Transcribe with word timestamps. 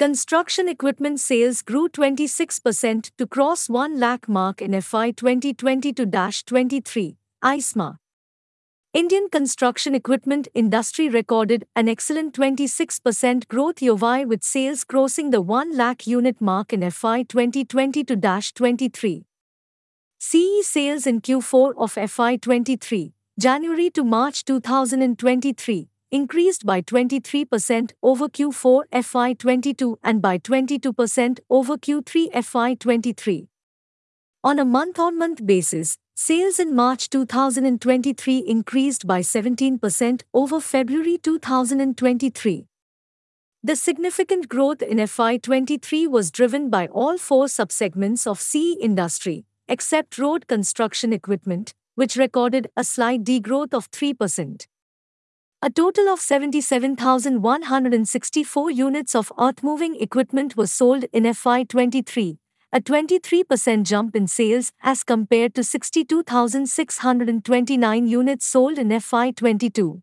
Construction 0.00 0.66
equipment 0.66 1.20
sales 1.20 1.60
grew 1.60 1.86
26% 1.86 3.10
to 3.18 3.26
cross 3.26 3.68
1 3.68 4.00
lakh 4.00 4.26
mark 4.30 4.62
in 4.62 4.80
FY 4.80 5.12
2022-23, 5.12 7.16
ICEMA. 7.44 7.98
Indian 8.94 9.28
construction 9.28 9.94
equipment 9.94 10.48
industry 10.54 11.10
recorded 11.10 11.66
an 11.76 11.86
excellent 11.86 12.32
26% 12.32 13.46
growth 13.48 13.82
year 13.82 14.26
with 14.26 14.42
sales 14.42 14.84
crossing 14.84 15.28
the 15.28 15.42
1 15.42 15.76
lakh 15.76 16.06
unit 16.06 16.40
mark 16.40 16.72
in 16.72 16.90
FY 16.90 17.24
2022-23. 17.24 19.24
CE 20.18 20.62
sales 20.62 21.06
in 21.06 21.20
Q4 21.20 21.74
of 21.76 22.10
FY 22.10 22.36
23, 22.36 23.12
January 23.38 23.90
to 23.90 24.02
March 24.02 24.46
2023, 24.46 25.89
increased 26.10 26.66
by 26.66 26.82
23% 26.82 27.92
over 28.02 28.28
Q4 28.28 29.04
FY 29.04 29.32
22 29.34 29.98
and 30.02 30.20
by 30.20 30.38
22% 30.38 31.38
over 31.48 31.76
Q3 31.76 32.44
FY 32.44 32.74
23. 32.74 33.48
On 34.42 34.58
a 34.58 34.64
month 34.64 34.98
on 34.98 35.18
month 35.18 35.44
basis, 35.46 35.98
sales 36.14 36.58
in 36.58 36.74
March 36.74 37.10
2023 37.10 38.38
increased 38.38 39.06
by 39.06 39.20
17% 39.20 40.22
over 40.34 40.60
February 40.60 41.18
2023. 41.18 42.66
The 43.62 43.76
significant 43.76 44.48
growth 44.48 44.80
in 44.80 45.06
FY 45.06 45.36
23 45.36 46.06
was 46.06 46.30
driven 46.30 46.70
by 46.70 46.86
all 46.86 47.18
four 47.18 47.44
subsegments 47.44 48.26
of 48.26 48.40
CE 48.40 48.76
industry 48.80 49.44
except 49.68 50.18
road 50.18 50.48
construction 50.48 51.12
equipment, 51.12 51.74
which 51.94 52.16
recorded 52.16 52.68
a 52.76 52.82
slight 52.82 53.22
degrowth 53.22 53.72
of 53.72 53.90
3%. 53.90 54.66
A 55.62 55.68
total 55.68 56.08
of 56.08 56.20
77,164 56.20 58.70
units 58.70 59.14
of 59.14 59.30
earth-moving 59.38 60.00
equipment 60.00 60.56
was 60.56 60.72
sold 60.72 61.04
in 61.12 61.24
FY23, 61.24 62.38
a 62.72 62.80
23% 62.80 63.82
jump 63.82 64.16
in 64.16 64.26
sales 64.26 64.72
as 64.82 65.04
compared 65.04 65.54
to 65.54 65.62
62,629 65.62 68.06
units 68.06 68.46
sold 68.46 68.78
in 68.78 68.88
FY22. 68.88 70.00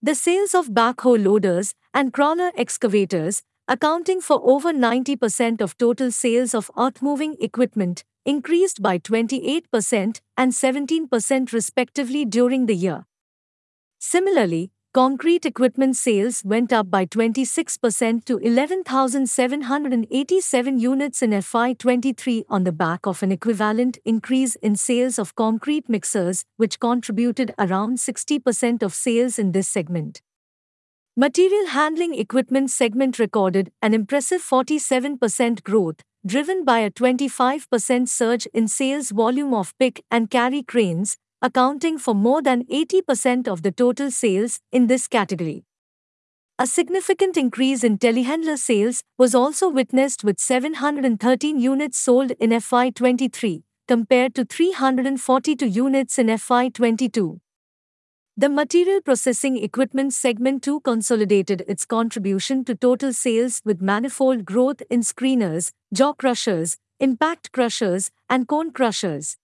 The 0.00 0.14
sales 0.14 0.54
of 0.54 0.68
backhoe 0.68 1.22
loaders 1.22 1.74
and 1.92 2.14
crawler 2.14 2.50
excavators, 2.56 3.42
accounting 3.68 4.22
for 4.22 4.40
over 4.42 4.72
90% 4.72 5.60
of 5.60 5.76
total 5.76 6.10
sales 6.10 6.54
of 6.54 6.70
earth-moving 6.78 7.36
equipment, 7.38 8.02
increased 8.24 8.80
by 8.80 8.96
28% 8.96 10.22
and 10.38 10.52
17% 10.52 11.52
respectively 11.52 12.24
during 12.24 12.64
the 12.64 12.74
year. 12.74 13.04
Similarly, 14.06 14.70
concrete 14.92 15.46
equipment 15.46 15.96
sales 15.96 16.42
went 16.44 16.74
up 16.74 16.90
by 16.90 17.06
26% 17.06 18.26
to 18.26 18.36
11,787 18.36 20.78
units 20.78 21.22
in 21.22 21.30
FY23 21.30 22.44
on 22.50 22.64
the 22.64 22.70
back 22.70 23.06
of 23.06 23.22
an 23.22 23.32
equivalent 23.32 23.96
increase 24.04 24.56
in 24.56 24.76
sales 24.76 25.18
of 25.18 25.34
concrete 25.36 25.88
mixers, 25.88 26.44
which 26.58 26.80
contributed 26.80 27.54
around 27.58 27.96
60% 27.96 28.82
of 28.82 28.92
sales 28.92 29.38
in 29.38 29.52
this 29.52 29.68
segment. 29.68 30.20
Material 31.16 31.68
handling 31.68 32.14
equipment 32.14 32.70
segment 32.70 33.18
recorded 33.18 33.72
an 33.80 33.94
impressive 33.94 34.42
47% 34.42 35.62
growth, 35.62 36.02
driven 36.26 36.62
by 36.62 36.80
a 36.80 36.90
25% 36.90 38.10
surge 38.10 38.44
in 38.52 38.68
sales 38.68 39.12
volume 39.12 39.54
of 39.54 39.72
pick 39.78 40.04
and 40.10 40.30
carry 40.30 40.62
cranes, 40.62 41.16
accounting 41.42 41.98
for 41.98 42.14
more 42.14 42.42
than 42.42 42.64
80% 42.64 43.48
of 43.48 43.62
the 43.62 43.72
total 43.72 44.10
sales 44.10 44.60
in 44.72 44.86
this 44.86 45.08
category. 45.08 45.64
A 46.58 46.66
significant 46.66 47.36
increase 47.36 47.82
in 47.82 47.98
telehandler 47.98 48.56
sales 48.56 49.02
was 49.18 49.34
also 49.34 49.68
witnessed 49.68 50.22
with 50.22 50.38
713 50.38 51.58
units 51.58 51.98
sold 51.98 52.30
in 52.32 52.50
FY23, 52.50 53.62
compared 53.88 54.34
to 54.36 54.44
342 54.44 55.66
units 55.66 56.18
in 56.18 56.28
FY22. 56.28 57.40
The 58.36 58.48
material 58.48 59.00
processing 59.00 59.56
equipment 59.56 60.12
segment 60.12 60.62
too 60.64 60.80
consolidated 60.80 61.64
its 61.68 61.84
contribution 61.84 62.64
to 62.64 62.74
total 62.74 63.12
sales 63.12 63.60
with 63.64 63.80
manifold 63.80 64.44
growth 64.44 64.82
in 64.90 65.00
screeners, 65.00 65.70
jaw 65.92 66.12
crushers, 66.14 66.76
impact 66.98 67.52
crushers, 67.52 68.10
and 68.28 68.48
cone 68.48 68.72
crushers. 68.72 69.36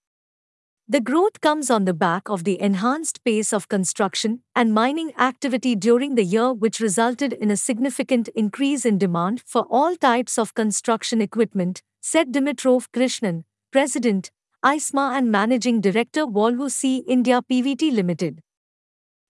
The 0.91 1.01
growth 1.01 1.41
comes 1.41 1.71
on 1.71 1.85
the 1.85 1.95
back 1.95 2.29
of 2.29 2.43
the 2.43 2.61
enhanced 2.61 3.23
pace 3.23 3.53
of 3.53 3.69
construction 3.69 4.43
and 4.57 4.75
mining 4.75 5.13
activity 5.17 5.77
during 5.77 6.17
the 6.17 6.25
year, 6.25 6.53
which 6.53 6.81
resulted 6.81 7.33
in 7.33 7.49
a 7.49 7.57
significant 7.57 8.27
increase 8.35 8.85
in 8.85 8.99
demand 8.99 9.45
for 9.47 9.67
all 9.71 9.95
types 9.95 10.37
of 10.37 10.55
construction 10.55 11.21
equipment, 11.21 11.81
said 12.01 12.33
Dimitrov 12.33 12.89
Krishnan, 12.93 13.45
President, 13.71 14.33
ICEMA 14.65 15.17
and 15.17 15.31
Managing 15.31 15.81
Director 15.81 16.27
Volvo 16.27 16.69
C 16.69 17.05
India 17.07 17.41
PVT 17.41 17.93
Limited. 17.93 18.43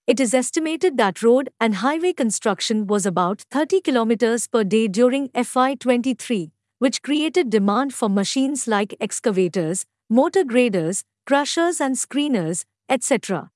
It 0.06 0.18
is 0.18 0.32
estimated 0.32 0.96
that 0.96 1.22
road 1.22 1.50
and 1.60 1.74
highway 1.74 2.14
construction 2.14 2.86
was 2.86 3.04
about 3.04 3.42
30 3.50 3.82
kilometers 3.82 4.48
per 4.48 4.64
day 4.64 4.88
during 4.88 5.28
FY23, 5.34 6.52
which 6.78 7.02
created 7.02 7.50
demand 7.50 7.92
for 7.92 8.08
machines 8.08 8.66
like 8.66 8.96
excavators, 8.98 9.84
motor 10.08 10.42
graders, 10.42 11.04
crushers 11.26 11.80
and 11.80 11.96
screeners, 11.96 12.64
etc. 12.88 13.50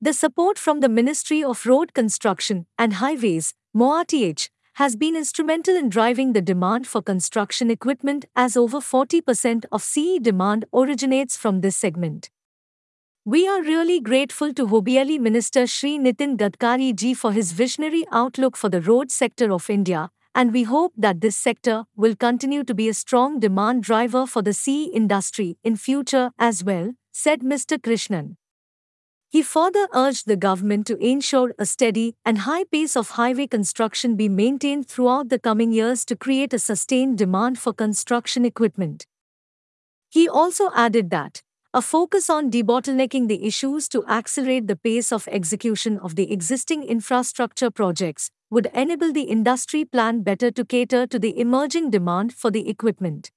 The 0.00 0.12
support 0.12 0.58
from 0.58 0.80
the 0.80 0.88
Ministry 0.88 1.42
of 1.42 1.64
Road 1.64 1.94
Construction 1.94 2.66
and 2.78 2.94
Highways, 2.94 3.54
MoRTH, 3.74 4.48
has 4.74 4.96
been 4.96 5.14
instrumental 5.16 5.76
in 5.76 5.88
driving 5.88 6.32
the 6.32 6.42
demand 6.42 6.86
for 6.86 7.00
construction 7.00 7.70
equipment 7.70 8.24
as 8.34 8.56
over 8.56 8.78
40% 8.78 9.64
of 9.70 9.82
CE 9.82 10.18
demand 10.20 10.64
originates 10.74 11.36
from 11.36 11.60
this 11.60 11.76
segment. 11.76 12.28
We 13.24 13.48
are 13.48 13.62
really 13.62 14.00
grateful 14.00 14.52
to 14.52 14.66
Hobbieli 14.66 15.18
Minister 15.18 15.66
Shri 15.66 15.98
Nitin 15.98 16.36
Gadkari 16.36 16.94
ji 16.94 17.14
for 17.14 17.32
his 17.32 17.52
visionary 17.52 18.04
outlook 18.12 18.56
for 18.56 18.68
the 18.68 18.82
road 18.82 19.10
sector 19.10 19.52
of 19.52 19.70
India, 19.70 20.10
and 20.34 20.52
we 20.52 20.64
hope 20.64 20.92
that 20.96 21.20
this 21.20 21.36
sector 21.36 21.84
will 21.96 22.16
continue 22.16 22.64
to 22.64 22.74
be 22.74 22.88
a 22.88 22.94
strong 22.94 23.38
demand 23.38 23.82
driver 23.82 24.26
for 24.26 24.42
the 24.42 24.52
CE 24.52 24.88
industry 24.92 25.56
in 25.62 25.76
future 25.76 26.30
as 26.38 26.64
well, 26.64 26.92
said 27.12 27.40
Mr. 27.40 27.78
Krishnan. 27.78 28.36
He 29.28 29.42
further 29.42 29.88
urged 29.92 30.26
the 30.26 30.36
government 30.36 30.86
to 30.86 30.96
ensure 30.96 31.54
a 31.58 31.66
steady 31.66 32.14
and 32.24 32.38
high 32.38 32.64
pace 32.64 32.96
of 32.96 33.10
highway 33.10 33.46
construction 33.46 34.14
be 34.14 34.28
maintained 34.28 34.88
throughout 34.88 35.28
the 35.28 35.40
coming 35.40 35.72
years 35.72 36.04
to 36.04 36.16
create 36.16 36.54
a 36.54 36.58
sustained 36.58 37.18
demand 37.18 37.58
for 37.58 37.72
construction 37.72 38.44
equipment. 38.44 39.06
He 40.08 40.28
also 40.28 40.70
added 40.74 41.10
that 41.10 41.42
a 41.72 41.82
focus 41.82 42.30
on 42.30 42.52
debottlenecking 42.52 43.26
the 43.26 43.44
issues 43.44 43.88
to 43.88 44.06
accelerate 44.06 44.68
the 44.68 44.76
pace 44.76 45.10
of 45.10 45.26
execution 45.26 45.98
of 45.98 46.14
the 46.14 46.32
existing 46.32 46.84
infrastructure 46.84 47.68
projects 47.68 48.30
would 48.50 48.66
enable 48.74 49.12
the 49.12 49.22
industry 49.22 49.84
plan 49.84 50.22
better 50.22 50.50
to 50.50 50.64
cater 50.64 51.06
to 51.06 51.18
the 51.18 51.38
emerging 51.38 51.90
demand 51.90 52.34
for 52.34 52.50
the 52.50 52.68
equipment. 52.68 53.30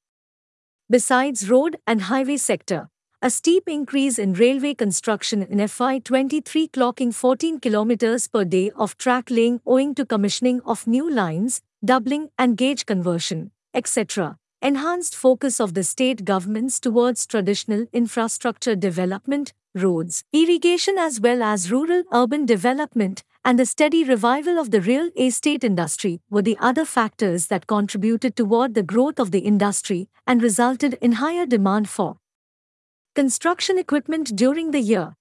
Besides 0.90 1.50
road 1.50 1.78
and 1.86 2.04
highway 2.04 2.38
sector, 2.38 2.90
a 3.22 3.30
steep 3.30 3.68
increase 3.68 4.20
in 4.20 4.34
railway 4.34 4.74
construction 4.74 5.42
in 5.42 5.58
FY23 5.58 6.72
clocking 6.72 7.14
14 7.14 7.60
km 7.60 8.32
per 8.32 8.46
day 8.46 8.72
of 8.72 8.98
track 8.98 9.30
laying 9.30 9.60
owing 9.66 9.96
to 9.96 10.06
commissioning 10.06 10.62
of 10.62 10.86
new 10.86 11.10
lines, 11.10 11.62
doubling 11.84 12.30
and 12.38 12.58
gauge 12.58 12.86
conversion, 12.86 13.52
etc 13.74 14.38
enhanced 14.62 15.16
focus 15.16 15.60
of 15.60 15.76
the 15.76 15.84
state 15.84 16.26
governments 16.26 16.80
towards 16.80 17.28
traditional 17.28 17.86
infrastructure 17.94 18.76
development, 18.76 19.54
roads, 19.76 20.24
irrigation 20.34 20.98
as 20.98 21.20
well 21.20 21.44
as 21.44 21.72
rural 21.72 22.04
urban 22.12 22.46
development, 22.46 23.24
and 23.48 23.58
the 23.58 23.66
steady 23.66 24.04
revival 24.04 24.60
of 24.60 24.72
the 24.72 24.82
real 24.82 25.10
estate 25.18 25.64
industry 25.64 26.20
were 26.30 26.42
the 26.42 26.58
other 26.60 26.84
factors 26.84 27.48
that 27.48 27.66
contributed 27.66 28.36
toward 28.36 28.74
the 28.74 28.84
growth 28.84 29.22
of 29.22 29.32
the 29.32 29.40
industry 29.40 30.10
and 30.28 30.44
resulted 30.44 30.96
in 30.96 31.14
higher 31.14 31.46
demand 31.46 31.88
for 31.88 32.18
construction 33.16 33.80
equipment 33.80 34.36
during 34.36 34.72
the 34.72 34.82
year. 34.82 35.16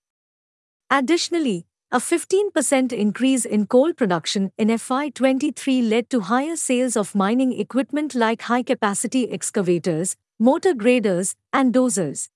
Additionally, 0.90 1.66
a 1.92 1.98
15% 1.98 2.92
increase 2.92 3.44
in 3.44 3.64
coal 3.68 3.92
production 3.92 4.50
in 4.58 4.68
FY23 4.70 5.88
led 5.88 6.10
to 6.10 6.22
higher 6.22 6.56
sales 6.56 6.96
of 6.96 7.14
mining 7.14 7.52
equipment 7.52 8.12
like 8.16 8.42
high 8.42 8.64
capacity 8.64 9.30
excavators, 9.30 10.16
motor 10.40 10.74
graders, 10.74 11.36
and 11.52 11.72
dozers. 11.72 12.28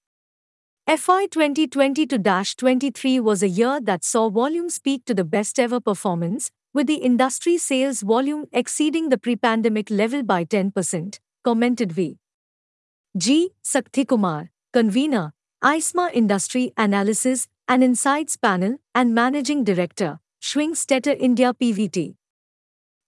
FY 0.90 1.26
2020 1.26 2.04
23 2.04 3.20
was 3.20 3.44
a 3.44 3.48
year 3.48 3.80
that 3.80 4.02
saw 4.02 4.28
volumes 4.28 4.80
peak 4.80 5.04
to 5.04 5.14
the 5.14 5.22
best 5.22 5.60
ever 5.60 5.78
performance, 5.78 6.50
with 6.74 6.88
the 6.88 6.96
industry 6.96 7.58
sales 7.58 8.00
volume 8.00 8.46
exceeding 8.52 9.08
the 9.08 9.16
pre 9.16 9.36
pandemic 9.36 9.88
level 9.88 10.24
by 10.24 10.44
10%, 10.44 11.20
commented 11.44 11.92
V. 11.92 12.18
G. 13.16 13.52
Sakthikumar, 13.62 14.48
convener, 14.72 15.32
ICEMA 15.62 16.10
Industry 16.12 16.72
Analysis 16.76 17.46
and 17.68 17.84
Insights 17.84 18.36
Panel, 18.36 18.78
and 18.92 19.14
Managing 19.14 19.62
Director, 19.62 20.18
Schwing 20.42 20.72
Stetter 20.72 21.16
India 21.20 21.54
PVT. 21.54 22.16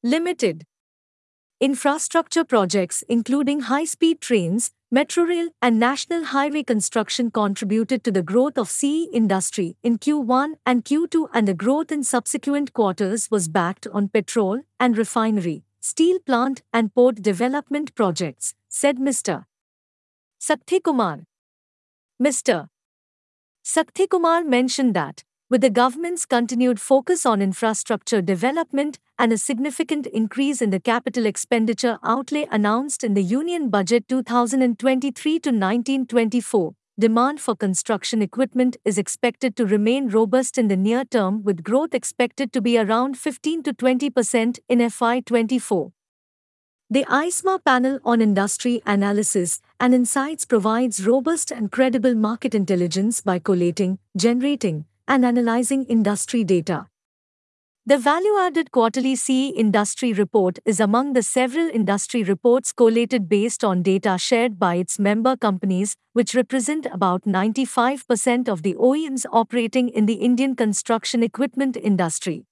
Limited. 0.04 0.66
Infrastructure 1.62 2.42
projects 2.42 3.04
including 3.08 3.60
high-speed 3.60 4.20
trains, 4.20 4.72
metro 4.90 5.22
rail 5.22 5.48
and 5.62 5.78
national 5.78 6.24
highway 6.24 6.64
construction 6.64 7.30
contributed 7.30 8.02
to 8.02 8.10
the 8.10 8.20
growth 8.20 8.58
of 8.58 8.68
CE 8.68 9.06
industry 9.12 9.76
in 9.80 9.96
Q1 9.96 10.54
and 10.66 10.84
Q2 10.84 11.28
and 11.32 11.46
the 11.46 11.54
growth 11.54 11.92
in 11.92 12.02
subsequent 12.02 12.72
quarters 12.72 13.30
was 13.30 13.46
backed 13.46 13.86
on 13.92 14.08
petrol 14.08 14.62
and 14.80 14.98
refinery, 14.98 15.62
steel 15.78 16.18
plant 16.18 16.62
and 16.72 16.92
port 16.92 17.22
development 17.22 17.94
projects, 17.94 18.54
said 18.68 18.98
Mr. 18.98 19.44
Kumar. 20.82 21.20
Mr. 22.20 22.70
Kumar 24.10 24.42
mentioned 24.42 24.94
that 24.94 25.22
with 25.52 25.60
the 25.60 25.68
government's 25.68 26.24
continued 26.24 26.80
focus 26.80 27.26
on 27.26 27.42
infrastructure 27.42 28.22
development 28.22 28.98
and 29.18 29.34
a 29.34 29.36
significant 29.36 30.06
increase 30.06 30.62
in 30.62 30.70
the 30.70 30.80
capital 30.80 31.26
expenditure 31.26 31.98
outlay 32.02 32.46
announced 32.50 33.04
in 33.04 33.12
the 33.12 33.22
Union 33.22 33.68
Budget 33.68 34.08
2023 34.08 35.32
to 35.40 35.50
1924, 35.50 36.72
demand 36.98 37.38
for 37.38 37.54
construction 37.54 38.22
equipment 38.22 38.78
is 38.86 38.96
expected 38.96 39.54
to 39.54 39.66
remain 39.66 40.08
robust 40.08 40.56
in 40.56 40.68
the 40.68 40.76
near 40.76 41.04
term 41.04 41.42
with 41.42 41.62
growth 41.62 41.92
expected 41.92 42.50
to 42.54 42.62
be 42.62 42.78
around 42.78 43.18
15 43.18 43.62
to 43.64 43.74
20% 43.74 44.58
in 44.70 44.78
FY24. 44.78 45.92
The 46.88 47.04
ICEMA 47.04 47.62
panel 47.62 47.98
on 48.06 48.22
industry 48.22 48.80
analysis 48.86 49.60
and 49.78 49.92
insights 49.92 50.46
provides 50.46 51.06
robust 51.06 51.50
and 51.50 51.70
credible 51.70 52.14
market 52.14 52.54
intelligence 52.54 53.20
by 53.20 53.38
collating, 53.38 53.98
generating, 54.16 54.86
and 55.08 55.24
analyzing 55.24 55.84
industry 55.84 56.44
data. 56.44 56.86
The 57.84 57.98
Value 57.98 58.38
Added 58.38 58.70
Quarterly 58.70 59.16
CE 59.16 59.50
Industry 59.56 60.12
Report 60.12 60.60
is 60.64 60.78
among 60.78 61.14
the 61.14 61.22
several 61.22 61.68
industry 61.68 62.22
reports 62.22 62.72
collated 62.72 63.28
based 63.28 63.64
on 63.64 63.82
data 63.82 64.18
shared 64.18 64.56
by 64.56 64.76
its 64.76 65.00
member 65.00 65.36
companies, 65.36 65.96
which 66.12 66.36
represent 66.36 66.86
about 66.92 67.24
95% 67.24 68.48
of 68.48 68.62
the 68.62 68.74
OEMs 68.74 69.26
operating 69.32 69.88
in 69.88 70.06
the 70.06 70.14
Indian 70.14 70.54
construction 70.54 71.24
equipment 71.24 71.76
industry. 71.76 72.46